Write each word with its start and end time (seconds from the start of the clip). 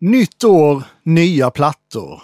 Nytt 0.00 0.44
år, 0.44 0.82
nya 1.02 1.50
plattor. 1.50 2.22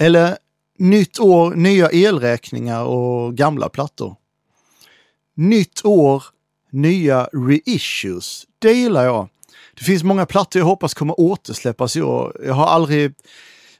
Eller 0.00 0.36
nytt 0.78 1.18
år, 1.18 1.54
nya 1.54 1.90
elräkningar 1.90 2.84
och 2.84 3.36
gamla 3.36 3.68
plattor. 3.68 4.16
Nytt 5.36 5.84
år, 5.84 6.24
nya 6.70 7.28
reissues. 7.32 8.44
Det 8.58 8.72
gillar 8.72 9.04
jag. 9.04 9.28
Det 9.74 9.84
finns 9.84 10.02
många 10.02 10.26
plattor 10.26 10.60
jag 10.60 10.66
hoppas 10.66 10.94
kommer 10.94 11.20
återsläppas 11.20 11.96
i 11.96 12.02
år. 12.02 12.36
Jag 12.44 12.54
har 12.54 12.66
aldrig 12.66 13.14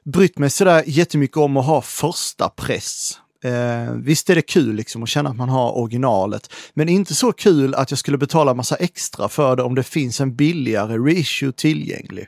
brytt 0.03 0.37
mig 0.37 0.49
sådär 0.49 0.83
jättemycket 0.87 1.37
om 1.37 1.57
att 1.57 1.65
ha 1.65 1.81
första 1.81 2.49
press. 2.49 3.19
Eh, 3.43 3.93
visst 3.93 4.29
är 4.29 4.35
det 4.35 4.41
kul 4.41 4.75
liksom 4.75 5.03
att 5.03 5.09
känna 5.09 5.29
att 5.29 5.35
man 5.35 5.49
har 5.49 5.77
originalet, 5.77 6.49
men 6.73 6.89
inte 6.89 7.15
så 7.15 7.31
kul 7.31 7.75
att 7.75 7.91
jag 7.91 7.97
skulle 7.97 8.17
betala 8.17 8.53
massa 8.53 8.75
extra 8.75 9.29
för 9.29 9.55
det 9.55 9.63
om 9.63 9.75
det 9.75 9.83
finns 9.83 10.21
en 10.21 10.35
billigare 10.35 10.97
reissue 10.97 11.51
tillgänglig. 11.51 12.27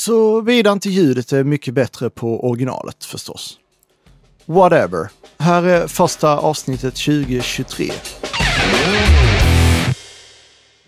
Såvida 0.00 0.72
inte 0.72 0.90
ljudet 0.90 1.32
är 1.32 1.44
mycket 1.44 1.74
bättre 1.74 2.10
på 2.10 2.48
originalet 2.48 3.04
förstås. 3.04 3.58
Whatever. 4.46 5.08
Här 5.38 5.62
är 5.62 5.86
första 5.86 6.38
avsnittet 6.38 6.94
2023. 6.94 7.90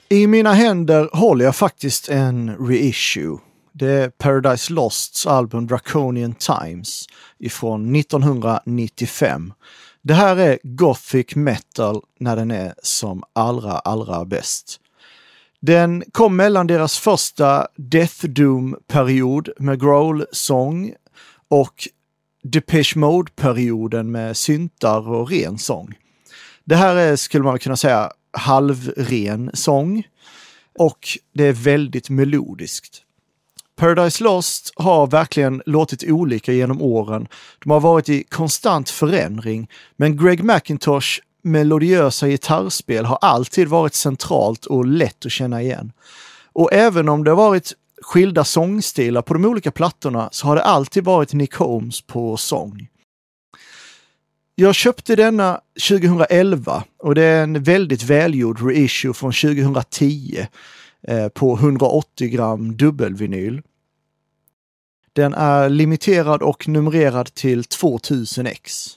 I 0.09 0.27
mina 0.27 0.53
händer 0.53 1.11
håller 1.13 1.45
jag 1.45 1.57
faktiskt 1.57 2.09
en 2.09 2.57
reissue. 2.57 3.39
Det 3.73 3.91
är 3.91 4.09
Paradise 4.09 4.73
Losts 4.73 5.27
album 5.27 5.67
Draconian 5.67 6.35
Times 6.35 7.07
ifrån 7.39 7.97
1995. 7.97 9.53
Det 10.03 10.15
här 10.15 10.37
är 10.37 10.59
gothic 10.63 11.37
metal 11.37 12.03
när 12.21 12.37
den 12.37 12.51
är 12.51 12.75
som 12.83 13.23
allra, 13.33 13.73
allra 13.73 14.25
bäst. 14.25 14.79
Den 15.67 16.05
kom 16.13 16.37
mellan 16.37 16.67
deras 16.67 16.99
första 16.99 17.67
Death 17.77 18.27
Doom-period 18.27 19.49
med 19.59 19.81
growl-sång 19.81 20.95
och 21.49 21.89
Depeche 22.43 22.97
Mode-perioden 22.97 24.11
med 24.11 24.37
syntar 24.37 25.09
och 25.09 25.31
ren 25.31 25.59
sång. 25.59 25.95
Det 26.65 26.77
här 26.77 26.97
är, 26.97 27.17
skulle 27.17 27.45
man 27.45 27.59
kunna 27.59 27.77
säga, 27.77 28.13
halvren 28.33 29.51
sång 29.55 30.03
och 30.79 31.19
det 31.35 31.45
är 31.45 31.53
väldigt 31.53 32.11
melodiskt. 32.11 33.03
Paradise 33.77 34.25
Lost 34.25 34.73
har 34.77 35.07
verkligen 35.07 35.63
låtit 35.67 36.05
olika 36.05 36.53
genom 36.53 36.83
åren. 36.83 37.29
De 37.59 37.71
har 37.71 37.81
varit 37.81 38.09
i 38.09 38.25
konstant 38.25 38.91
förändring, 38.91 39.69
men 39.97 40.17
Greg 40.17 40.45
McIntosh 40.45 41.21
melodiösa 41.43 42.29
gitarrspel 42.29 43.05
har 43.05 43.19
alltid 43.21 43.69
varit 43.69 43.95
centralt 43.95 44.67
och 44.67 44.87
lätt 44.87 45.27
att 45.27 45.33
känna 45.33 45.63
igen. 45.63 45.93
Och 46.53 46.73
även 46.73 47.09
om 47.09 47.25
det 47.25 47.35
varit 47.35 47.73
skilda 48.03 48.45
sångstilar 48.45 49.23
på 49.23 49.35
de 49.35 49.45
olika 49.45 49.71
plattorna 49.71 50.29
så 50.33 50.47
har 50.47 50.57
det 50.57 50.63
alltid 50.63 51.05
varit 51.05 51.33
Nick 51.33 51.55
Holmes 51.55 52.03
på 52.03 52.37
sång. 52.37 52.89
Jag 54.55 54.75
köpte 54.75 55.17
denna 55.17 55.61
2011 55.89 56.85
och 56.99 57.15
det 57.15 57.23
är 57.23 57.43
en 57.43 57.63
väldigt 57.63 58.03
välgjord 58.03 58.67
reissue 58.67 59.15
från 59.15 59.33
2010 59.33 60.47
eh, 61.09 61.29
på 61.29 61.57
180 61.57 62.29
gram 62.29 62.77
dubbelvinyl. 62.77 63.63
Den 65.13 65.35
är 65.35 65.69
limiterad 65.69 66.43
och 66.43 66.69
numrerad 66.69 67.35
till 67.35 67.63
2000X. 67.63 68.91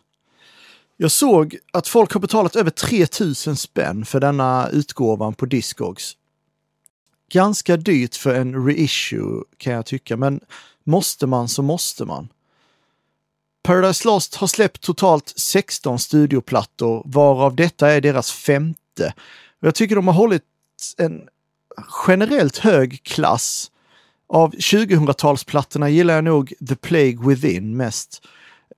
Jag 0.98 1.12
såg 1.12 1.58
att 1.74 1.88
folk 1.88 2.14
har 2.14 2.20
betalat 2.20 2.56
över 2.56 2.72
3000 2.72 3.56
spänn 3.56 4.06
för 4.06 4.20
denna 4.20 4.70
utgåvan 4.70 5.34
på 5.34 5.46
Discogs. 5.46 6.18
Ganska 7.32 7.78
dyrt 7.78 8.16
för 8.16 8.36
en 8.36 8.66
reissue 8.66 9.44
kan 9.58 9.74
jag 9.74 9.86
tycka, 9.86 10.18
men 10.18 10.40
måste 10.84 11.28
man 11.28 11.48
så 11.48 11.62
måste 11.62 12.06
man. 12.06 12.28
Paradise 13.64 14.08
Lost 14.08 14.36
har 14.36 14.48
släppt 14.48 14.82
totalt 14.82 15.34
16 15.36 16.00
studioplattor, 16.00 17.04
varav 17.06 17.56
detta 17.56 17.92
är 17.92 18.02
deras 18.02 18.32
femte. 18.32 19.14
Jag 19.60 19.76
tycker 19.76 19.96
de 19.96 20.08
har 20.08 20.14
hållit 20.14 20.44
en 20.98 21.28
generellt 22.08 22.58
hög 22.58 23.04
klass. 23.04 23.72
Av 24.28 24.52
2000-talsplattorna 24.52 25.90
gillar 25.90 26.14
jag 26.14 26.24
nog 26.24 26.54
The 26.68 26.76
Plague 26.76 27.28
Within 27.28 27.78
mest. 27.78 28.22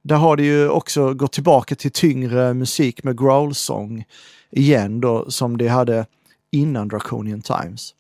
Där 0.04 0.16
har 0.16 0.38
det 0.38 0.44
ju 0.44 0.70
också 0.70 1.14
gått 1.14 1.32
tillbaka 1.32 1.76
till 1.76 1.92
tyngre 1.92 2.54
musik 2.54 3.04
med 3.04 3.18
growlsång 3.18 4.06
igen 4.52 5.02
då, 5.02 5.32
som 5.32 5.58
det 5.58 5.68
hade 5.68 6.06
innan 6.52 6.88
Draconian 6.88 7.42
Times. 7.42 7.94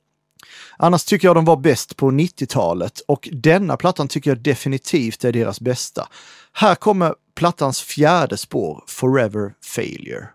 Annars 0.77 1.05
tycker 1.05 1.27
jag 1.27 1.35
de 1.35 1.45
var 1.45 1.57
bäst 1.57 1.97
på 1.97 2.11
90-talet 2.11 2.99
och 3.07 3.29
denna 3.31 3.77
plattan 3.77 4.07
tycker 4.07 4.31
jag 4.31 4.39
definitivt 4.39 5.25
är 5.25 5.31
deras 5.31 5.61
bästa. 5.61 6.07
Här 6.53 6.75
kommer 6.75 7.15
plattans 7.35 7.81
fjärde 7.81 8.37
spår, 8.37 8.83
Forever 8.87 9.53
Failure. 9.63 10.27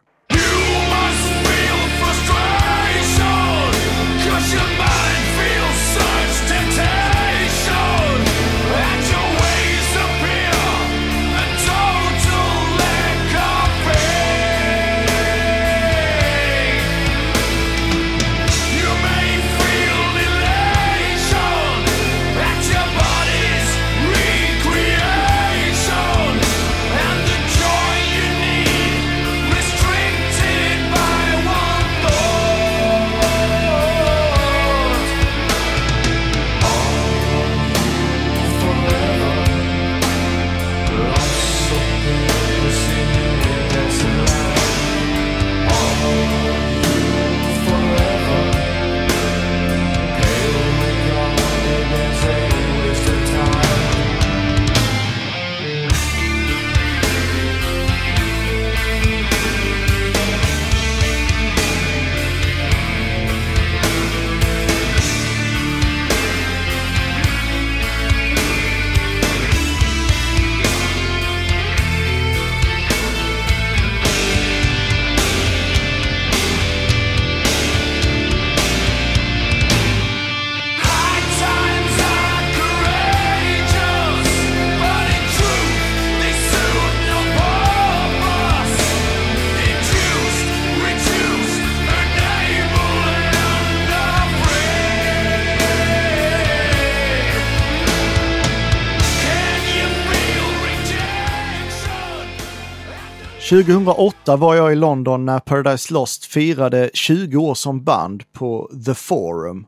2008 103.49 104.37
var 104.37 104.55
jag 104.55 104.73
i 104.73 104.75
London 104.75 105.25
när 105.25 105.39
Paradise 105.39 105.93
Lost 105.95 106.25
firade 106.25 106.91
20 106.95 107.37
år 107.37 107.55
som 107.55 107.85
band 107.85 108.33
på 108.33 108.71
The 108.87 108.95
Forum. 108.95 109.67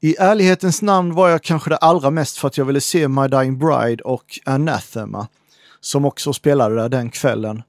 I 0.00 0.16
ärlighetens 0.18 0.82
namn 0.82 1.14
var 1.14 1.28
jag 1.28 1.42
kanske 1.42 1.70
det 1.70 1.76
allra 1.76 2.10
mest 2.10 2.38
för 2.38 2.48
att 2.48 2.58
jag 2.58 2.64
ville 2.64 2.80
se 2.80 3.08
My 3.08 3.28
Dying 3.28 3.58
Bride 3.58 4.02
och 4.02 4.38
Anathema, 4.44 5.28
som 5.80 6.04
också 6.04 6.32
spelade 6.32 6.74
där 6.74 6.88
den 6.88 7.10
kvällen. 7.10 7.62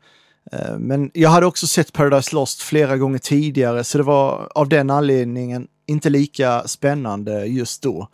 Eh, 0.52 0.78
men 0.78 1.12
jag 1.14 1.30
hade 1.30 1.46
också 1.46 1.68
sett 1.68 1.94
Paradise 1.94 2.36
Lost 2.36 2.62
flera 2.62 2.98
gånger 2.98 3.20
tidigare, 3.20 3.84
så 3.84 3.98
det 3.98 4.04
var 4.04 4.52
av 4.56 4.70
den 4.70 4.90
anledningen 4.90 5.68
inte 5.88 6.10
lika 6.10 6.68
spännande 6.68 7.46
just 7.46 7.82
då. 7.82 8.08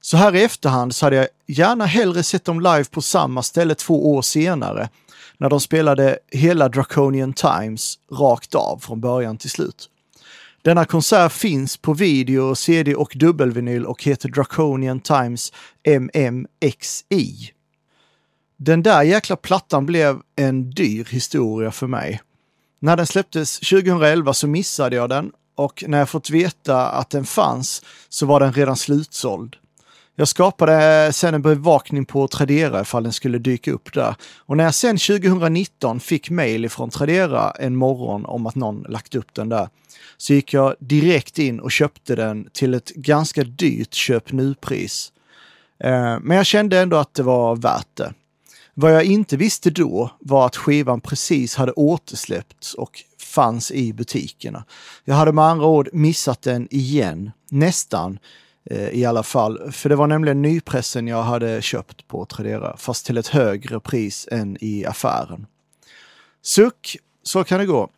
Så 0.00 0.16
här 0.16 0.34
i 0.34 0.42
efterhand 0.42 0.94
så 0.94 1.06
hade 1.06 1.16
jag 1.16 1.28
gärna 1.46 1.86
hellre 1.86 2.22
sett 2.22 2.44
dem 2.44 2.60
live 2.60 2.84
på 2.84 3.02
samma 3.02 3.42
ställe 3.42 3.74
två 3.74 4.14
år 4.14 4.22
senare, 4.22 4.88
när 5.38 5.50
de 5.50 5.60
spelade 5.60 6.18
hela 6.32 6.68
Draconian 6.68 7.32
Times 7.32 7.98
rakt 8.12 8.54
av 8.54 8.78
från 8.78 9.00
början 9.00 9.38
till 9.38 9.50
slut. 9.50 9.90
Denna 10.62 10.84
konsert 10.84 11.32
finns 11.32 11.76
på 11.76 11.94
video, 11.94 12.54
CD 12.54 12.94
och 12.94 13.12
dubbelvinyl 13.14 13.86
och 13.86 14.04
heter 14.04 14.28
Draconian 14.28 15.00
Times 15.00 15.52
MMXI. 16.00 17.52
Den 18.56 18.82
där 18.82 19.02
jäkla 19.02 19.36
plattan 19.36 19.86
blev 19.86 20.20
en 20.36 20.70
dyr 20.70 21.04
historia 21.10 21.70
för 21.70 21.86
mig. 21.86 22.20
När 22.80 22.96
den 22.96 23.06
släpptes 23.06 23.58
2011 23.58 24.34
så 24.34 24.46
missade 24.48 24.96
jag 24.96 25.08
den 25.08 25.32
och 25.56 25.84
när 25.86 25.98
jag 25.98 26.08
fått 26.08 26.30
veta 26.30 26.88
att 26.88 27.10
den 27.10 27.24
fanns 27.24 27.82
så 28.08 28.26
var 28.26 28.40
den 28.40 28.52
redan 28.52 28.76
slutsåld. 28.76 29.56
Jag 30.20 30.28
skapade 30.28 31.04
eh, 31.06 31.10
sen 31.10 31.34
en 31.34 31.42
bevakning 31.42 32.04
på 32.04 32.28
Tradera 32.28 32.80
ifall 32.80 33.02
den 33.02 33.12
skulle 33.12 33.38
dyka 33.38 33.72
upp 33.72 33.92
där. 33.92 34.14
Och 34.38 34.56
när 34.56 34.64
jag 34.64 34.74
sen 34.74 34.98
2019 34.98 36.00
fick 36.00 36.30
mail 36.30 36.64
ifrån 36.64 36.90
Tradera 36.90 37.50
en 37.50 37.76
morgon 37.76 38.24
om 38.24 38.46
att 38.46 38.54
någon 38.54 38.84
lagt 38.88 39.14
upp 39.14 39.34
den 39.34 39.48
där, 39.48 39.68
så 40.16 40.34
gick 40.34 40.52
jag 40.52 40.74
direkt 40.80 41.38
in 41.38 41.60
och 41.60 41.72
köpte 41.72 42.16
den 42.16 42.48
till 42.52 42.74
ett 42.74 42.88
ganska 42.88 43.44
dyrt 43.44 43.94
köp 43.94 44.32
nu-pris. 44.32 45.12
Eh, 45.84 46.18
men 46.20 46.36
jag 46.36 46.46
kände 46.46 46.78
ändå 46.78 46.96
att 46.96 47.14
det 47.14 47.22
var 47.22 47.56
värt 47.56 47.96
det. 47.96 48.14
Vad 48.74 48.94
jag 48.94 49.04
inte 49.04 49.36
visste 49.36 49.70
då 49.70 50.10
var 50.20 50.46
att 50.46 50.56
skivan 50.56 51.00
precis 51.00 51.56
hade 51.56 51.72
återsläppts 51.72 52.74
och 52.74 53.02
fanns 53.20 53.70
i 53.70 53.92
butikerna. 53.92 54.64
Jag 55.04 55.14
hade 55.14 55.32
med 55.32 55.44
andra 55.44 55.66
ord 55.66 55.88
missat 55.92 56.42
den 56.42 56.68
igen, 56.70 57.30
nästan 57.50 58.18
Eh, 58.70 58.88
i 58.88 59.04
alla 59.04 59.22
fall. 59.22 59.72
För 59.72 59.88
det 59.88 59.96
var 59.96 60.06
nämligen 60.06 60.42
nypressen 60.42 61.08
jag 61.08 61.22
hade 61.22 61.62
köpt 61.62 62.08
på 62.08 62.24
Tradera, 62.24 62.76
fast 62.76 63.06
till 63.06 63.18
ett 63.18 63.28
högre 63.28 63.80
pris 63.80 64.28
än 64.30 64.56
i 64.60 64.86
affären. 64.86 65.46
Suck, 66.42 66.96
så 67.22 67.44
kan 67.44 67.60
det 67.60 67.66
gå. 67.66 67.90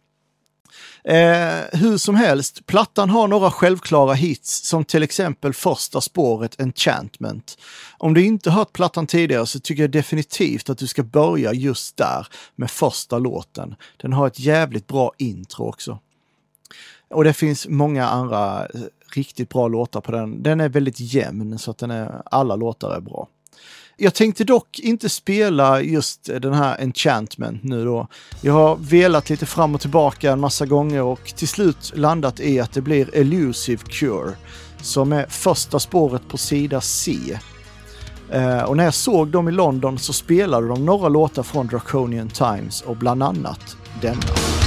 Eh, 1.04 1.80
hur 1.80 1.98
som 1.98 2.14
helst, 2.14 2.66
plattan 2.66 3.10
har 3.10 3.28
några 3.28 3.50
självklara 3.50 4.14
hits 4.14 4.68
som 4.68 4.84
till 4.84 5.02
exempel 5.02 5.52
första 5.52 6.00
spåret 6.00 6.60
Enchantment. 6.60 7.58
Om 7.98 8.14
du 8.14 8.24
inte 8.24 8.50
hört 8.50 8.72
plattan 8.72 9.06
tidigare 9.06 9.46
så 9.46 9.60
tycker 9.60 9.82
jag 9.82 9.90
definitivt 9.90 10.70
att 10.70 10.78
du 10.78 10.86
ska 10.86 11.02
börja 11.02 11.52
just 11.52 11.96
där 11.96 12.26
med 12.56 12.70
första 12.70 13.18
låten. 13.18 13.74
Den 13.96 14.12
har 14.12 14.26
ett 14.26 14.40
jävligt 14.40 14.86
bra 14.86 15.12
intro 15.18 15.68
också. 15.68 15.98
Och 17.10 17.24
det 17.24 17.32
finns 17.32 17.68
många 17.68 18.06
andra 18.06 18.66
eh, 18.66 18.80
riktigt 19.14 19.48
bra 19.48 19.68
låtar 19.68 20.00
på 20.00 20.12
den. 20.12 20.42
Den 20.42 20.60
är 20.60 20.68
väldigt 20.68 21.00
jämn 21.00 21.58
så 21.58 21.70
att 21.70 21.78
den 21.78 21.90
är, 21.90 22.22
alla 22.24 22.56
låtar 22.56 22.96
är 22.96 23.00
bra. 23.00 23.28
Jag 23.96 24.14
tänkte 24.14 24.44
dock 24.44 24.78
inte 24.78 25.08
spela 25.08 25.82
just 25.82 26.24
den 26.24 26.54
här 26.54 26.80
Enchantment 26.80 27.62
nu 27.62 27.84
då. 27.84 28.08
Jag 28.40 28.52
har 28.52 28.76
velat 28.76 29.30
lite 29.30 29.46
fram 29.46 29.74
och 29.74 29.80
tillbaka 29.80 30.32
en 30.32 30.40
massa 30.40 30.66
gånger 30.66 31.02
och 31.02 31.24
till 31.36 31.48
slut 31.48 31.92
landat 31.94 32.40
i 32.40 32.60
att 32.60 32.72
det 32.72 32.80
blir 32.80 33.14
Elusive 33.14 33.82
Cure 33.88 34.34
som 34.82 35.12
är 35.12 35.26
första 35.26 35.78
spåret 35.78 36.28
på 36.28 36.36
sida 36.36 36.80
C. 36.80 37.38
Eh, 38.30 38.62
och 38.62 38.76
när 38.76 38.84
jag 38.84 38.94
såg 38.94 39.28
dem 39.28 39.48
i 39.48 39.52
London 39.52 39.98
så 39.98 40.12
spelade 40.12 40.68
de 40.68 40.84
några 40.84 41.08
låtar 41.08 41.42
från 41.42 41.66
Draconian 41.66 42.28
Times 42.28 42.80
och 42.80 42.96
bland 42.96 43.22
annat 43.22 43.76
denna. 44.00 44.59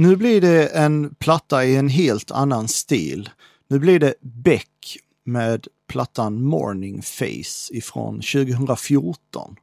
Nu 0.00 0.16
blir 0.16 0.40
det 0.40 0.66
en 0.66 1.14
platta 1.14 1.64
i 1.64 1.76
en 1.76 1.88
helt 1.88 2.30
annan 2.30 2.68
stil. 2.68 3.30
Nu 3.68 3.78
blir 3.78 3.98
det 3.98 4.14
Beck 4.20 4.96
med 5.24 5.66
plattan 5.88 6.42
Morning 6.42 7.02
Face 7.02 7.74
ifrån 7.74 8.14
2014. 8.14 9.56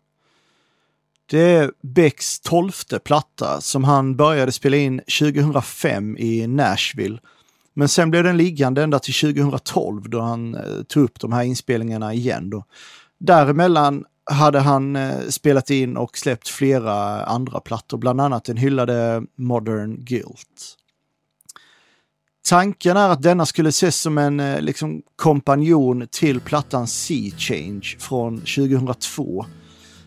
Det 1.26 1.40
är 1.40 1.72
Becks 1.82 2.40
tolfte 2.40 3.00
platta 3.00 3.62
som 3.62 3.84
han 3.84 4.16
började 4.16 4.52
spela 4.52 4.78
in 4.78 5.02
2005 5.20 6.18
i 6.18 6.48
Nashville. 6.48 7.20
Men 7.74 7.90
sen 7.90 8.12
blev 8.12 8.24
den 8.24 8.38
liggande 8.38 8.84
ända 8.84 9.00
till 9.00 9.14
2012 9.14 10.10
då 10.10 10.22
han 10.22 10.56
eh, 10.56 10.84
tog 10.88 11.04
upp 11.04 11.20
de 11.20 11.34
här 11.34 11.44
inspelningarna 11.44 12.14
igen. 12.14 12.50
Då. 12.50 12.64
Däremellan 13.18 14.06
hade 14.30 14.60
han 14.60 14.96
eh, 14.96 15.20
spelat 15.30 15.70
in 15.70 15.98
och 15.98 16.18
släppt 16.18 16.48
flera 16.48 17.24
andra 17.24 17.60
plattor, 17.60 17.98
bland 17.98 18.22
annat 18.22 18.46
den 18.46 18.58
hyllade 18.58 19.24
Modern 19.36 20.06
Guilt. 20.06 20.78
Tanken 22.50 22.98
är 22.98 23.10
att 23.10 23.22
denna 23.22 23.46
skulle 23.46 23.70
ses 23.70 24.02
som 24.02 24.18
en 24.18 24.40
eh, 24.40 24.62
liksom, 24.62 25.02
kompanjon 25.16 26.08
till 26.12 26.40
plattan 26.40 26.88
Sea 26.88 27.32
Change 27.38 27.96
från 28.00 28.38
2002. 28.38 29.46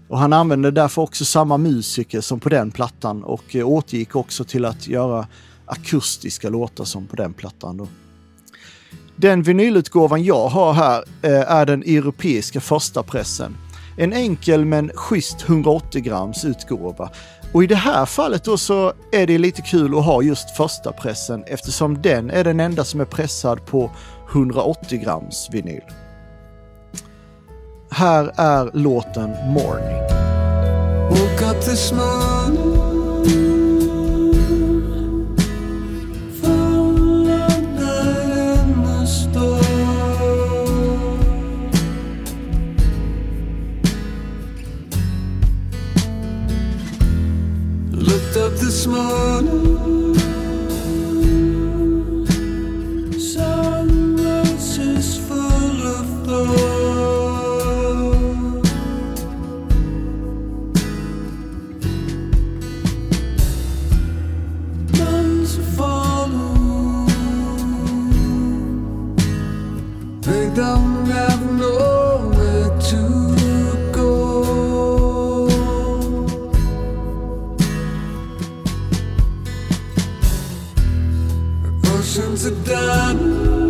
Och 0.09 0.19
han 0.19 0.33
använde 0.33 0.71
därför 0.71 1.03
också 1.03 1.25
samma 1.25 1.59
musiker 1.59 2.21
som 2.21 2.41
på 2.41 2.49
den 2.49 2.71
plattan 2.71 3.25
och 3.25 3.57
eh, 3.57 3.69
återgick 3.69 4.17
också 4.17 4.45
till 4.45 4.65
att 4.65 4.89
göra 4.89 5.27
akustiska 5.67 6.49
låtar 6.49 6.85
som 6.85 7.07
på 7.07 7.17
den 7.17 7.33
plattan. 7.33 7.77
Då. 7.77 7.89
Den 9.17 9.43
vinylutgåvan 9.43 10.25
jag 10.25 10.49
har 10.49 10.73
här 10.73 11.05
är 11.23 11.67
den 11.67 11.83
europeiska 11.83 12.61
första 12.61 13.03
pressen 13.03 13.57
en 14.00 14.12
enkel 14.12 14.64
men 14.64 14.90
schysst 14.95 15.42
180 15.42 16.00
grams 16.02 16.45
utgåva. 16.45 17.11
Och 17.52 17.64
i 17.64 17.66
det 17.66 17.75
här 17.76 18.07
fallet 18.07 18.45
då 18.45 18.59
så 18.59 18.92
är 19.12 19.26
det 19.26 19.38
lite 19.38 19.62
kul 19.62 19.99
att 19.99 20.04
ha 20.04 20.23
just 20.23 20.57
första 20.57 20.92
pressen 20.92 21.45
eftersom 21.47 22.02
den 22.02 22.30
är 22.30 22.45
den 22.45 22.61
enda 22.61 22.85
som 22.85 23.00
är 23.00 23.04
pressad 23.04 23.66
på 23.66 23.90
180 24.30 24.99
grams 25.04 25.49
vinyl. 25.52 25.83
Här 27.90 28.33
är 28.37 28.71
låten 28.75 29.30
Morning. 29.30 30.00
Woke 31.11 31.45
up 31.50 31.64
this 31.64 31.92
morning 31.92 32.39
Oceans 82.21 82.47
are 82.47 82.65
done. 82.65 83.70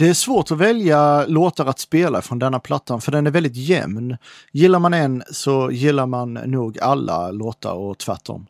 Det 0.00 0.08
är 0.08 0.14
svårt 0.14 0.50
att 0.50 0.58
välja 0.58 1.26
låtar 1.26 1.66
att 1.66 1.78
spela 1.78 2.22
från 2.22 2.38
denna 2.38 2.60
plattan 2.60 3.00
för 3.00 3.12
den 3.12 3.26
är 3.26 3.30
väldigt 3.30 3.56
jämn. 3.56 4.16
Gillar 4.52 4.78
man 4.78 4.94
en 4.94 5.22
så 5.30 5.70
gillar 5.70 6.06
man 6.06 6.34
nog 6.34 6.78
alla 6.78 7.30
låtar 7.30 7.72
och 7.72 7.98
tvärtom. 7.98 8.46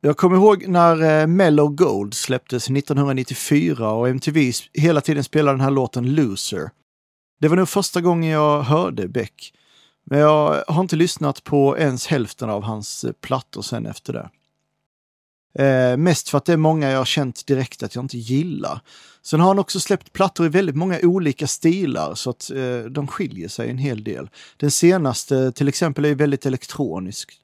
Jag 0.00 0.16
kommer 0.16 0.36
ihåg 0.36 0.68
när 0.68 1.20
eh, 1.20 1.26
Mellow 1.26 1.74
Gold 1.74 2.14
släpptes 2.14 2.70
1994 2.70 3.90
och 3.90 4.08
MTV 4.08 4.52
hela 4.72 5.00
tiden 5.00 5.24
spelade 5.24 5.52
den 5.52 5.64
här 5.64 5.70
låten 5.70 6.14
Loser. 6.14 6.70
Det 7.40 7.48
var 7.48 7.56
nog 7.56 7.68
första 7.68 8.00
gången 8.00 8.30
jag 8.30 8.62
hörde 8.62 9.08
Beck. 9.08 9.52
Men 10.04 10.18
jag 10.18 10.64
har 10.68 10.80
inte 10.80 10.96
lyssnat 10.96 11.44
på 11.44 11.78
ens 11.78 12.06
hälften 12.06 12.50
av 12.50 12.62
hans 12.62 13.04
eh, 13.04 13.12
plattor 13.12 13.62
sen 13.62 13.86
efter 13.86 14.12
det. 14.12 14.30
Eh, 15.58 15.96
mest 15.96 16.28
för 16.28 16.38
att 16.38 16.44
det 16.44 16.52
är 16.52 16.56
många 16.56 16.90
jag 16.90 16.98
har 16.98 17.04
känt 17.04 17.46
direkt 17.46 17.82
att 17.82 17.94
jag 17.94 18.04
inte 18.04 18.18
gillar. 18.18 18.80
Sen 19.22 19.40
har 19.40 19.48
han 19.48 19.58
också 19.58 19.80
släppt 19.80 20.12
plattor 20.12 20.46
i 20.46 20.48
väldigt 20.48 20.76
många 20.76 20.98
olika 21.02 21.46
stilar 21.46 22.14
så 22.14 22.30
att 22.30 22.50
eh, 22.50 22.78
de 22.78 23.06
skiljer 23.06 23.48
sig 23.48 23.70
en 23.70 23.78
hel 23.78 24.04
del. 24.04 24.28
Den 24.56 24.70
senaste 24.70 25.52
till 25.52 25.68
exempel 25.68 26.04
är 26.04 26.14
väldigt 26.14 26.46
elektronisk. 26.46 27.40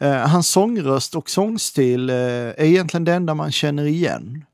Eh, 0.00 0.28
hans 0.28 0.48
sångröst 0.48 1.14
och 1.14 1.30
sångstil 1.30 2.10
eh, 2.10 2.16
är 2.16 2.64
egentligen 2.64 3.04
det 3.04 3.12
enda 3.12 3.34
man 3.34 3.52
känner 3.52 3.84
igen. 3.84 4.44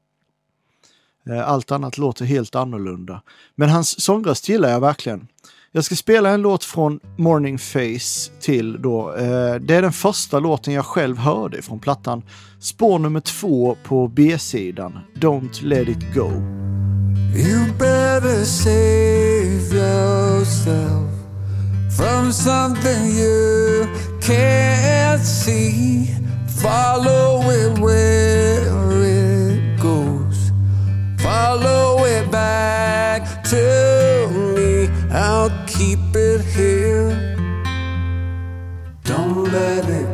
Eh, 1.26 1.48
allt 1.48 1.70
annat 1.70 1.98
låter 1.98 2.24
helt 2.24 2.54
annorlunda. 2.54 3.22
Men 3.54 3.68
hans 3.68 4.00
sångröst 4.00 4.48
gillar 4.48 4.70
jag 4.70 4.80
verkligen. 4.80 5.28
Jag 5.78 5.84
ska 5.84 5.96
spela 5.96 6.30
en 6.30 6.42
låt 6.42 6.64
från 6.64 7.00
Morning 7.16 7.58
Face 7.58 8.30
till 8.40 8.82
då. 8.82 9.14
Eh, 9.14 9.54
det 9.54 9.74
är 9.74 9.82
den 9.82 9.92
första 9.92 10.38
låten 10.40 10.74
jag 10.74 10.84
själv 10.84 11.18
hörde 11.18 11.62
från 11.62 11.78
plattan. 11.78 12.22
Spår 12.60 12.98
nummer 12.98 13.20
två 13.20 13.76
på 13.84 14.08
B-sidan, 14.08 14.98
Don't 15.14 15.62
Let 15.64 15.88
It 15.88 16.14
Go. 16.14 16.30
You 17.36 17.72
better 17.78 18.44
save 18.44 19.74
yourself 19.74 21.10
from 21.96 22.32
something 22.32 23.06
you 23.18 23.86
can't 24.22 25.24
see. 25.24 26.06
Follow 26.62 27.42
it 27.50 27.78
where 27.78 29.04
it 29.06 29.82
goes. 29.82 30.50
Follow 31.22 32.06
it 32.06 32.30
back 32.30 32.47
keep 35.78 36.00
it 36.16 36.40
here. 36.56 37.36
Don't 39.04 39.44
let 39.44 39.88
it 39.88 40.07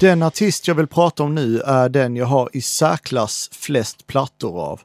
Den 0.00 0.22
artist 0.22 0.68
jag 0.68 0.74
vill 0.74 0.86
prata 0.86 1.22
om 1.22 1.34
nu 1.34 1.60
är 1.60 1.88
den 1.88 2.16
jag 2.16 2.26
har 2.26 2.50
i 2.52 2.60
särklass 2.60 3.50
flest 3.52 4.06
plattor 4.06 4.60
av. 4.60 4.80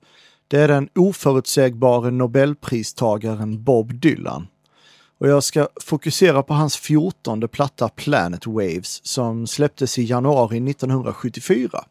Det 0.47 0.59
är 0.59 0.67
den 0.67 0.89
oförutsägbare 0.95 2.11
nobelpristagaren 2.11 3.63
Bob 3.63 3.93
Dylan. 3.93 4.47
Och 5.19 5.27
jag 5.27 5.43
ska 5.43 5.67
fokusera 5.81 6.43
på 6.43 6.53
hans 6.53 6.77
fjortonde 6.77 7.47
platta 7.47 7.89
Planet 7.89 8.45
Waves 8.47 9.05
som 9.07 9.47
släpptes 9.47 9.99
i 9.99 10.03
januari 10.03 10.69
1974. 10.69 11.85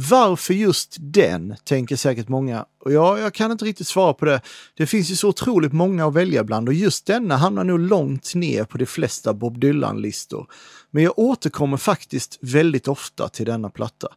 Varför 0.00 0.54
just 0.54 0.96
den, 1.00 1.56
tänker 1.64 1.96
säkert 1.96 2.28
många. 2.28 2.66
Och 2.78 2.92
ja, 2.92 3.18
jag 3.18 3.34
kan 3.34 3.52
inte 3.52 3.64
riktigt 3.64 3.86
svara 3.86 4.14
på 4.14 4.24
det. 4.24 4.40
Det 4.74 4.86
finns 4.86 5.10
ju 5.10 5.16
så 5.16 5.28
otroligt 5.28 5.72
många 5.72 6.06
att 6.06 6.14
välja 6.14 6.44
bland 6.44 6.68
och 6.68 6.74
just 6.74 7.06
denna 7.06 7.36
hamnar 7.36 7.64
nog 7.64 7.78
långt 7.78 8.34
ner 8.34 8.64
på 8.64 8.78
de 8.78 8.86
flesta 8.86 9.34
Bob 9.34 9.60
Dylan-listor. 9.60 10.46
Men 10.90 11.02
jag 11.02 11.18
återkommer 11.18 11.76
faktiskt 11.76 12.38
väldigt 12.40 12.88
ofta 12.88 13.28
till 13.28 13.46
denna 13.46 13.70
platta. 13.70 14.08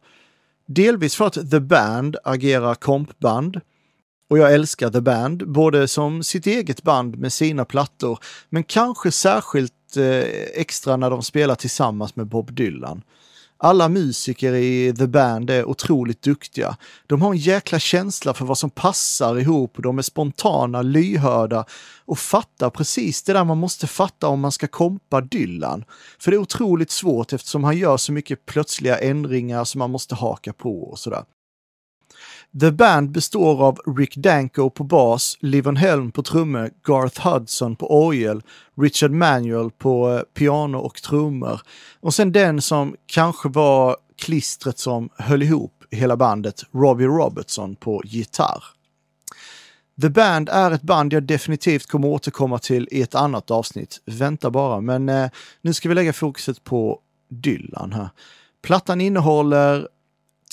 Delvis 0.66 1.16
för 1.16 1.26
att 1.26 1.50
The 1.50 1.60
Band 1.60 2.16
agerar 2.24 2.74
kompband 2.74 3.60
och 4.30 4.38
jag 4.38 4.54
älskar 4.54 4.90
The 4.90 5.00
Band, 5.00 5.48
både 5.48 5.88
som 5.88 6.22
sitt 6.22 6.46
eget 6.46 6.82
band 6.82 7.18
med 7.18 7.32
sina 7.32 7.64
plattor, 7.64 8.18
men 8.48 8.64
kanske 8.64 9.10
särskilt 9.10 9.96
eh, 9.96 10.04
extra 10.54 10.96
när 10.96 11.10
de 11.10 11.22
spelar 11.22 11.54
tillsammans 11.54 12.16
med 12.16 12.26
Bob 12.26 12.52
Dylan. 12.52 13.02
Alla 13.64 13.88
musiker 13.88 14.54
i 14.54 14.94
The 14.98 15.06
Band 15.06 15.50
är 15.50 15.64
otroligt 15.64 16.22
duktiga. 16.22 16.76
De 17.06 17.22
har 17.22 17.30
en 17.30 17.38
jäkla 17.38 17.78
känsla 17.78 18.34
för 18.34 18.44
vad 18.44 18.58
som 18.58 18.70
passar 18.70 19.38
ihop, 19.38 19.76
de 19.82 19.98
är 19.98 20.02
spontana, 20.02 20.82
lyhörda 20.82 21.64
och 22.04 22.18
fattar 22.18 22.70
precis 22.70 23.22
det 23.22 23.32
där 23.32 23.44
man 23.44 23.58
måste 23.58 23.86
fatta 23.86 24.28
om 24.28 24.40
man 24.40 24.52
ska 24.52 24.66
kompa 24.66 25.20
Dylan. 25.20 25.84
För 26.18 26.30
det 26.30 26.36
är 26.36 26.38
otroligt 26.38 26.90
svårt 26.90 27.32
eftersom 27.32 27.64
han 27.64 27.76
gör 27.76 27.96
så 27.96 28.12
mycket 28.12 28.46
plötsliga 28.46 28.98
ändringar 28.98 29.64
som 29.64 29.78
man 29.78 29.90
måste 29.90 30.14
haka 30.14 30.52
på 30.52 30.82
och 30.82 30.98
sådär. 30.98 31.24
The 32.60 32.70
Band 32.70 33.10
består 33.10 33.62
av 33.62 33.78
Rick 33.96 34.16
Danko 34.16 34.70
på 34.70 34.84
bas, 34.84 35.36
Livon 35.40 35.76
Helm 35.76 36.12
på 36.12 36.22
trummor, 36.22 36.70
Garth 36.86 37.28
Hudson 37.28 37.76
på 37.76 38.06
orgel, 38.06 38.42
Richard 38.76 39.10
Manuel 39.10 39.70
på 39.70 40.10
eh, 40.10 40.20
piano 40.20 40.78
och 40.78 41.02
trummor 41.02 41.60
och 42.00 42.14
sen 42.14 42.32
den 42.32 42.62
som 42.62 42.96
kanske 43.06 43.48
var 43.48 43.96
klistret 44.18 44.78
som 44.78 45.08
höll 45.16 45.42
ihop 45.42 45.84
hela 45.90 46.16
bandet, 46.16 46.62
Robbie 46.72 47.06
Robertson 47.06 47.76
på 47.76 48.02
gitarr. 48.04 48.64
The 50.02 50.08
Band 50.08 50.48
är 50.48 50.70
ett 50.70 50.82
band 50.82 51.12
jag 51.12 51.22
definitivt 51.22 51.86
kommer 51.86 52.08
återkomma 52.08 52.58
till 52.58 52.88
i 52.90 53.02
ett 53.02 53.14
annat 53.14 53.50
avsnitt. 53.50 54.00
Vänta 54.06 54.50
bara, 54.50 54.80
men 54.80 55.08
eh, 55.08 55.30
nu 55.60 55.72
ska 55.72 55.88
vi 55.88 55.94
lägga 55.94 56.12
fokuset 56.12 56.64
på 56.64 56.98
Dylan 57.28 57.92
här. 57.92 58.08
Plattan 58.62 59.00
innehåller 59.00 59.88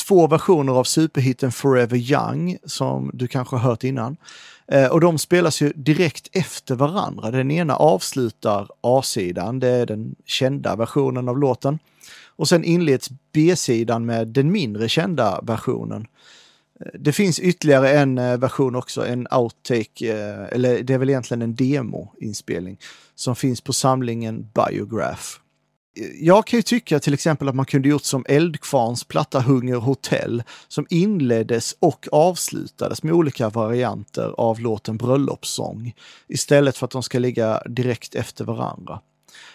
två 0.10 0.28
versioner 0.28 0.74
av 0.74 0.84
superhitten 0.84 1.52
Forever 1.52 1.98
Young 1.98 2.58
som 2.66 3.12
du 3.14 3.28
kanske 3.28 3.56
har 3.56 3.70
hört 3.70 3.84
innan. 3.84 4.18
Eh, 4.68 4.88
och 4.88 5.02
de 5.02 5.18
spelas 5.18 5.62
ju 5.62 5.74
direkt 5.76 6.30
efter 6.32 6.76
varandra. 6.76 7.32
Den 7.32 7.52
ena 7.52 7.76
avslutar 7.76 8.68
A-sidan, 8.82 9.60
det 9.60 9.68
är 9.68 9.86
den 9.86 10.16
kända 10.26 10.76
versionen 10.76 11.30
av 11.30 11.38
låten. 11.38 11.80
Och 12.26 12.48
sen 12.48 12.64
inleds 12.64 13.10
B-sidan 13.34 14.06
med 14.06 14.28
den 14.28 14.52
mindre 14.52 14.90
kända 14.90 15.42
versionen. 15.44 16.08
Eh, 16.80 17.00
det 17.00 17.14
finns 17.14 17.40
ytterligare 17.40 17.92
en 17.92 18.18
eh, 18.18 18.38
version 18.38 18.76
också, 18.76 19.06
en 19.06 19.28
outtake, 19.32 20.14
eller 20.52 20.84
det 20.84 20.94
är 20.94 20.98
väl 20.98 21.10
egentligen 21.10 21.42
en 21.42 21.56
demoinspelning 21.56 22.78
som 23.16 23.36
finns 23.36 23.62
på 23.62 23.74
samlingen 23.74 24.48
Biograph. 24.54 25.40
Jag 26.20 26.48
kan 26.48 26.58
ju 26.58 26.64
tycka 26.64 27.00
till 27.00 27.14
exempel 27.14 27.50
att 27.50 27.56
man 27.56 27.66
kunde 27.66 27.90
gjort 27.90 28.04
som 28.04 28.26
Eldkvarns 28.30 29.04
platta 29.04 29.42
Hunger 29.42 29.76
Hotell 29.76 30.44
som 30.68 30.86
inleddes 30.90 31.76
och 31.80 32.08
avslutades 32.12 33.04
med 33.04 33.14
olika 33.14 33.50
varianter 33.50 34.34
av 34.38 34.60
låten 34.60 34.98
Bröllopssång 34.98 35.94
istället 36.28 36.78
för 36.78 36.86
att 36.86 36.92
de 36.92 37.04
ska 37.04 37.20
ligga 37.20 37.64
direkt 37.66 38.16
efter 38.16 38.46
varandra. 38.46 39.00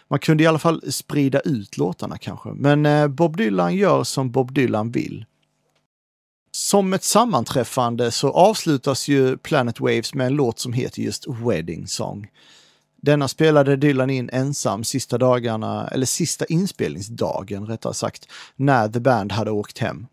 Man 0.08 0.18
kunde 0.18 0.44
i 0.44 0.46
alla 0.46 0.58
fall 0.58 0.92
sprida 0.92 1.40
ut 1.40 1.76
låtarna 1.76 2.18
kanske, 2.18 2.48
men 2.48 2.86
eh, 2.86 3.08
Bob 3.08 3.36
Dylan 3.36 3.76
gör 3.76 4.04
som 4.04 4.30
Bob 4.30 4.54
Dylan 4.54 4.90
vill. 4.90 5.24
Som 6.50 6.92
ett 6.92 7.04
sammanträffande 7.04 8.10
så 8.10 8.30
avslutas 8.30 9.08
ju 9.08 9.36
Planet 9.36 9.80
Waves 9.80 10.14
med 10.14 10.26
en 10.26 10.34
låt 10.34 10.58
som 10.58 10.72
heter 10.72 11.02
just 11.02 11.26
Wedding 11.28 11.86
Song. 11.86 12.28
Denna 13.04 13.28
spelade 13.28 13.76
Dylan 13.76 14.10
in 14.10 14.30
ensam 14.32 14.84
sista 14.84 15.18
dagarna, 15.18 15.88
eller 15.88 16.06
sista 16.06 16.44
inspelningsdagen 16.44 17.66
rättare 17.66 17.94
sagt, 17.94 18.28
när 18.56 18.88
The 18.88 19.00
Band 19.00 19.32
hade 19.32 19.50
åkt 19.50 19.78
hem. 19.78 20.06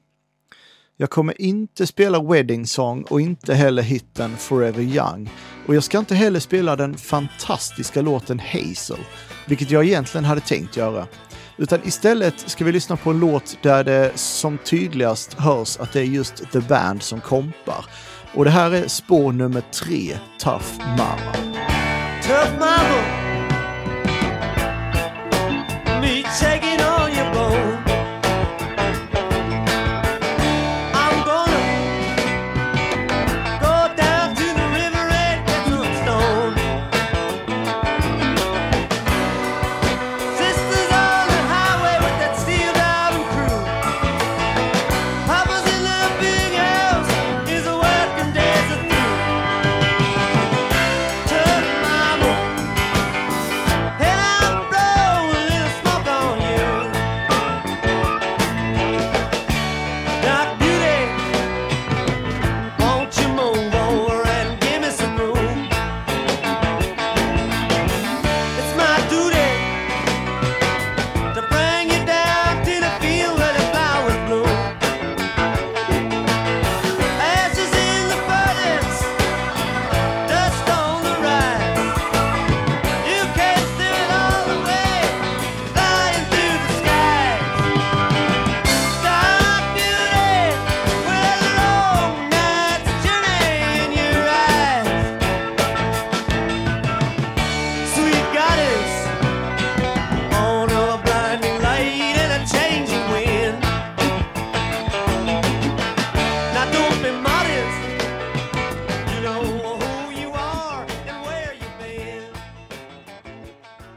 Jag 0.97 1.09
kommer 1.09 1.41
inte 1.41 1.87
spela 1.87 2.23
Wedding 2.23 2.67
Song 2.67 3.03
och 3.09 3.21
inte 3.21 3.53
heller 3.53 3.81
hitten 3.81 4.37
Forever 4.37 4.81
Young. 4.81 5.29
Och 5.67 5.75
jag 5.75 5.83
ska 5.83 5.99
inte 5.99 6.15
heller 6.15 6.39
spela 6.39 6.75
den 6.75 6.97
fantastiska 6.97 8.01
låten 8.01 8.39
Hazel, 8.39 9.05
vilket 9.47 9.71
jag 9.71 9.85
egentligen 9.85 10.25
hade 10.25 10.41
tänkt 10.41 10.77
göra. 10.77 11.07
Utan 11.57 11.79
istället 11.83 12.39
ska 12.39 12.65
vi 12.65 12.71
lyssna 12.71 12.97
på 12.97 13.09
en 13.09 13.19
låt 13.19 13.57
där 13.61 13.83
det 13.83 14.11
som 14.15 14.57
tydligast 14.57 15.33
hörs 15.33 15.77
att 15.77 15.93
det 15.93 15.99
är 15.99 16.05
just 16.05 16.51
The 16.51 16.59
Band 16.59 17.03
som 17.03 17.21
kompar. 17.21 17.85
Och 18.33 18.45
det 18.45 18.51
här 18.51 18.71
är 18.71 18.87
spår 18.87 19.31
nummer 19.31 19.63
tre, 19.71 20.17
Tough 20.39 20.97
Mama. 20.97 21.50
Tough 22.31 22.57
mama. 22.57 22.99
Me 26.01 26.23
taking 26.39 26.70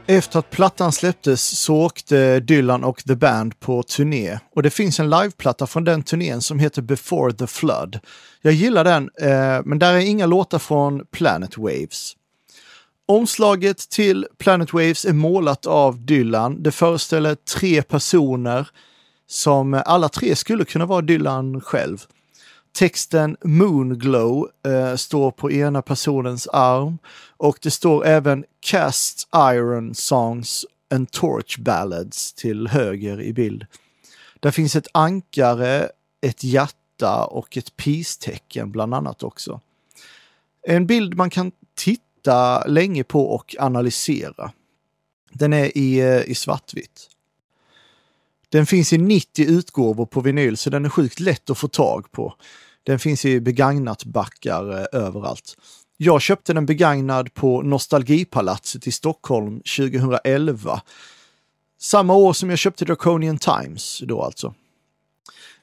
Efter 0.07 0.39
att 0.39 0.49
plattan 0.49 0.91
släpptes 0.91 1.59
så 1.59 1.75
åkte 1.75 2.39
Dylan 2.39 2.83
och 2.83 3.03
The 3.03 3.15
Band 3.15 3.59
på 3.59 3.83
turné 3.83 4.39
och 4.55 4.63
det 4.63 4.69
finns 4.69 4.99
en 4.99 5.09
liveplatta 5.09 5.67
från 5.67 5.83
den 5.83 6.03
turnén 6.03 6.41
som 6.41 6.59
heter 6.59 6.81
Before 6.81 7.33
the 7.33 7.47
Flood. 7.47 7.99
Jag 8.41 8.53
gillar 8.53 8.83
den, 8.83 9.09
eh, 9.21 9.61
men 9.65 9.79
där 9.79 9.93
är 9.93 9.99
inga 9.99 10.25
låtar 10.25 10.59
från 10.59 11.05
Planet 11.11 11.57
Waves. 11.57 12.13
Omslaget 13.07 13.89
till 13.89 14.27
Planet 14.37 14.73
Waves 14.73 15.05
är 15.05 15.13
målat 15.13 15.65
av 15.65 16.05
Dylan. 16.05 16.63
Det 16.63 16.71
föreställer 16.71 17.35
tre 17.35 17.81
personer 17.81 18.67
som 19.27 19.81
alla 19.85 20.09
tre 20.09 20.35
skulle 20.35 20.65
kunna 20.65 20.85
vara 20.85 21.01
Dylan 21.01 21.61
själv. 21.61 22.05
Texten 22.75 23.37
Moonglow 23.43 24.49
eh, 24.65 24.95
står 24.95 25.31
på 25.31 25.51
ena 25.51 25.81
personens 25.81 26.47
arm 26.47 26.97
och 27.37 27.57
det 27.61 27.71
står 27.71 28.05
även 28.05 28.45
Cast 28.59 29.27
Iron 29.35 29.95
Songs 29.95 30.65
and 30.93 31.11
Torch 31.11 31.59
Ballads 31.59 32.33
till 32.33 32.67
höger 32.67 33.21
i 33.21 33.33
bild. 33.33 33.65
Där 34.39 34.51
finns 34.51 34.75
ett 34.75 34.87
ankare, 34.91 35.89
ett 36.21 36.43
hjärta 36.43 37.25
och 37.25 37.57
ett 37.57 37.77
peace-tecken 37.77 38.71
bland 38.71 38.93
annat 38.93 39.23
också. 39.23 39.61
En 40.67 40.87
bild 40.87 41.17
man 41.17 41.29
kan 41.29 41.51
titta 41.75 42.67
länge 42.67 43.03
på 43.03 43.29
och 43.29 43.55
analysera. 43.59 44.51
Den 45.31 45.53
är 45.53 45.77
i, 45.77 45.99
eh, 45.99 46.21
i 46.21 46.35
svartvitt. 46.35 47.09
Den 48.49 48.65
finns 48.65 48.93
i 48.93 48.97
90 48.97 49.45
utgåvor 49.45 50.05
på 50.05 50.21
vinyl 50.21 50.57
så 50.57 50.69
den 50.69 50.85
är 50.85 50.89
sjukt 50.89 51.19
lätt 51.19 51.49
att 51.49 51.57
få 51.57 51.67
tag 51.67 52.11
på. 52.11 52.33
Den 52.85 52.99
finns 52.99 53.25
i 53.25 53.39
begagnat 53.41 54.05
backar 54.05 54.79
eh, 54.79 54.85
överallt. 55.01 55.57
Jag 55.97 56.21
köpte 56.21 56.53
den 56.53 56.65
begagnad 56.65 57.33
på 57.33 57.61
Nostalgipalatset 57.61 58.87
i 58.87 58.91
Stockholm 58.91 59.61
2011. 59.77 60.81
Samma 61.79 62.13
år 62.15 62.33
som 62.33 62.49
jag 62.49 62.59
köpte 62.59 62.85
Draconian 62.85 63.37
Times 63.37 64.01
då 64.07 64.21
alltså. 64.21 64.53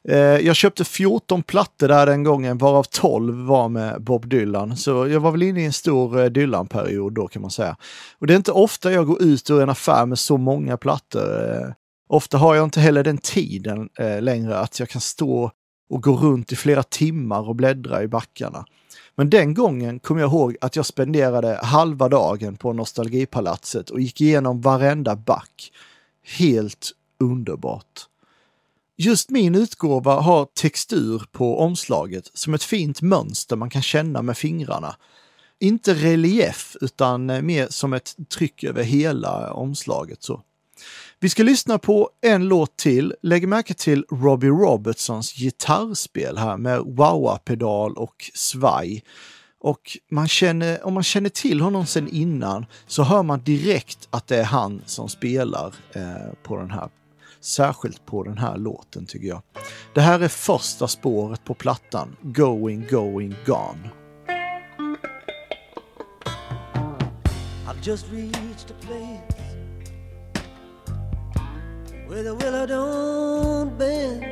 Eh, 0.08 0.16
Jag 0.18 0.56
köpte 0.56 0.84
14 0.84 1.42
plattor 1.42 1.88
där 1.88 2.06
den 2.06 2.24
gången, 2.24 2.58
varav 2.58 2.82
12 2.90 3.46
var 3.46 3.68
med 3.68 4.02
Bob 4.02 4.28
Dylan. 4.28 4.76
Så 4.76 5.08
jag 5.08 5.20
var 5.20 5.30
väl 5.30 5.42
inne 5.42 5.62
i 5.62 5.64
en 5.64 5.72
stor 5.72 6.20
eh, 6.20 6.26
Dylan-period 6.26 7.12
då 7.14 7.28
kan 7.28 7.42
man 7.42 7.50
säga. 7.50 7.76
Och 8.18 8.26
det 8.26 8.32
är 8.34 8.36
inte 8.36 8.52
ofta 8.52 8.92
jag 8.92 9.06
går 9.06 9.22
ut 9.22 9.50
ur 9.50 9.62
en 9.62 9.70
affär 9.70 10.06
med 10.06 10.18
så 10.18 10.36
många 10.36 10.76
plattor. 10.76 11.50
Eh, 11.50 11.68
Ofta 12.08 12.38
har 12.38 12.54
jag 12.54 12.64
inte 12.64 12.80
heller 12.80 13.04
den 13.04 13.18
tiden 13.18 13.88
eh, 13.98 14.22
längre 14.22 14.58
att 14.58 14.80
jag 14.80 14.88
kan 14.88 15.00
stå 15.00 15.50
och 15.92 16.02
gå 16.02 16.16
runt 16.16 16.52
i 16.52 16.56
flera 16.56 16.82
timmar 16.82 17.48
och 17.48 17.56
bläddra 17.56 18.02
i 18.02 18.08
backarna. 18.08 18.66
Men 19.14 19.30
den 19.30 19.54
gången 19.54 19.98
kom 19.98 20.18
jag 20.18 20.28
ihåg 20.28 20.56
att 20.60 20.76
jag 20.76 20.86
spenderade 20.86 21.60
halva 21.62 22.08
dagen 22.08 22.56
på 22.56 22.72
Nostalgipalatset 22.72 23.90
och 23.90 24.00
gick 24.00 24.20
igenom 24.20 24.60
varenda 24.60 25.16
back. 25.16 25.72
Helt 26.38 26.92
underbart. 27.20 28.06
Just 28.96 29.30
min 29.30 29.54
utgåva 29.54 30.20
har 30.20 30.44
textur 30.44 31.22
på 31.32 31.58
omslaget 31.58 32.30
som 32.34 32.54
ett 32.54 32.62
fint 32.62 33.02
mönster 33.02 33.56
man 33.56 33.70
kan 33.70 33.82
känna 33.82 34.22
med 34.22 34.36
fingrarna. 34.36 34.96
Inte 35.60 35.94
relief 35.94 36.76
utan 36.80 37.26
mer 37.26 37.66
som 37.70 37.92
ett 37.92 38.16
tryck 38.34 38.64
över 38.64 38.82
hela 38.82 39.52
omslaget. 39.52 40.22
Så. 40.22 40.42
Vi 41.22 41.28
ska 41.28 41.42
lyssna 41.42 41.78
på 41.78 42.10
en 42.22 42.48
låt 42.48 42.76
till. 42.76 43.14
Lägg 43.22 43.48
märke 43.48 43.74
till 43.74 44.04
Robbie 44.10 44.48
Robertsons 44.48 45.34
gitarrspel 45.34 46.38
här 46.38 46.56
med 46.56 46.80
wah-pedal 46.80 47.96
och 47.96 48.30
svaj. 48.34 49.04
Och 49.60 49.98
man 50.10 50.28
känner, 50.28 50.86
om 50.86 50.94
man 50.94 51.02
känner 51.02 51.28
till 51.28 51.60
honom 51.60 51.86
sen 51.86 52.08
innan 52.08 52.66
så 52.86 53.02
hör 53.02 53.22
man 53.22 53.42
direkt 53.42 54.08
att 54.10 54.26
det 54.26 54.36
är 54.36 54.44
han 54.44 54.82
som 54.86 55.08
spelar 55.08 55.74
eh, 55.92 56.32
på 56.42 56.56
den 56.56 56.70
här. 56.70 56.88
Särskilt 57.40 58.06
på 58.06 58.22
den 58.22 58.38
här 58.38 58.56
låten 58.56 59.06
tycker 59.06 59.28
jag. 59.28 59.42
Det 59.94 60.00
här 60.00 60.20
är 60.20 60.28
första 60.28 60.88
spåret 60.88 61.44
på 61.44 61.54
plattan, 61.54 62.16
Going, 62.22 62.86
Going, 62.90 63.34
Gone. 63.46 63.90
I've 67.66 67.86
just 67.86 68.06
reached 68.12 68.70
a 68.70 68.74
place 68.80 69.31
where 72.12 72.22
the 72.22 72.34
willow 72.34 72.66
don't 72.66 73.78
bend. 73.78 74.22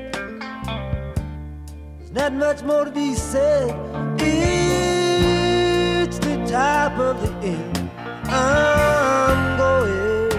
There's 1.99 2.13
not 2.13 2.35
much 2.35 2.63
more 2.63 2.85
to 2.85 2.91
be 2.91 3.15
said. 3.15 3.71
It's 4.21 6.19
the 6.19 6.45
top 6.47 6.99
of 6.99 7.23
the 7.23 7.33
end. 7.47 7.91
I'm 8.27 9.57
going. 9.57 10.33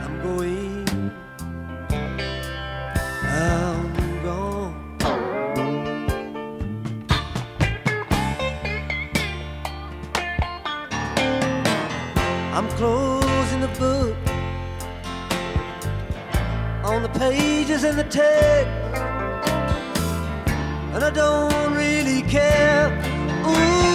I'm 0.00 0.22
going. 0.22 1.12
I'm 3.28 3.92
gone. 4.22 4.72
I'm 12.54 12.68
closing 12.78 13.11
the 17.02 17.18
pages 17.18 17.82
and 17.82 17.98
the 17.98 18.04
text, 18.04 18.70
and 20.94 21.02
I 21.02 21.10
don't 21.10 21.74
really 21.74 22.22
care. 22.22 22.86
Ooh, 23.44 23.91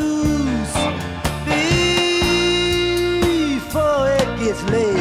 blues 0.00 0.72
before 3.44 4.08
it 4.08 4.28
gets 4.38 4.62
late. 4.70 4.99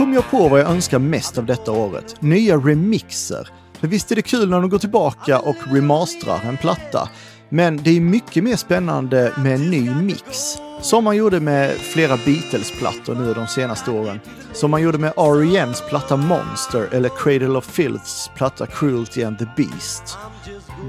Kom 0.00 0.14
jag 0.14 0.30
på 0.30 0.48
vad 0.48 0.60
jag 0.60 0.70
önskar 0.70 0.98
mest 0.98 1.38
av 1.38 1.46
detta 1.46 1.72
året. 1.72 2.22
Nya 2.22 2.56
remixer. 2.56 3.48
För 3.80 3.88
visst 3.88 4.12
är 4.12 4.16
det 4.16 4.22
kul 4.22 4.48
när 4.48 4.60
de 4.60 4.70
går 4.70 4.78
tillbaka 4.78 5.38
och 5.38 5.56
remastrar 5.66 6.40
en 6.44 6.56
platta. 6.56 7.08
Men 7.48 7.76
det 7.76 7.90
är 7.96 8.00
mycket 8.00 8.44
mer 8.44 8.56
spännande 8.56 9.32
med 9.36 9.54
en 9.54 9.70
ny 9.70 9.90
mix. 9.90 10.56
Som 10.80 11.04
man 11.04 11.16
gjorde 11.16 11.40
med 11.40 11.70
flera 11.70 12.16
Beatles-plattor 12.16 13.14
nu 13.14 13.34
de 13.34 13.46
senaste 13.46 13.90
åren. 13.90 14.20
Som 14.52 14.70
man 14.70 14.82
gjorde 14.82 14.98
med 14.98 15.12
R.E.M's 15.16 15.88
platta 15.88 16.16
Monster 16.16 16.88
eller 16.92 17.08
Cradle 17.08 17.58
of 17.58 17.64
Filths 17.64 18.30
platta 18.36 18.66
Cruelty 18.66 19.22
and 19.22 19.38
the 19.38 19.46
Beast. 19.56 20.18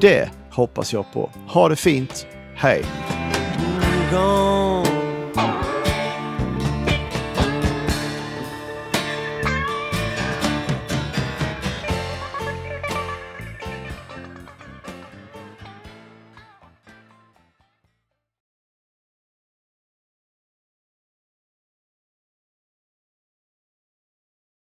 Det 0.02 0.30
hoppas 0.52 0.94
jag 0.94 1.14
på. 1.14 1.32
Ha 1.48 1.70
det 1.70 1.76
fint. 1.76 2.26
Hej! 2.56 2.86